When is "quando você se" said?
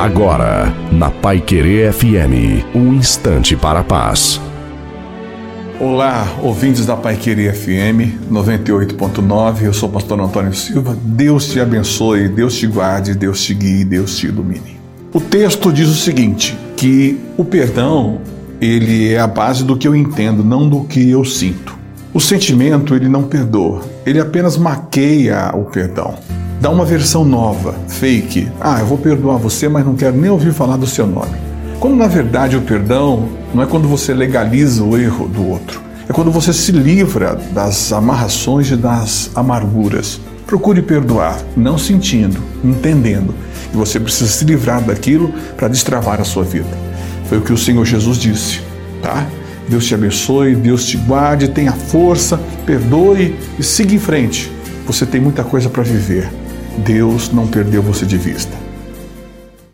36.12-36.70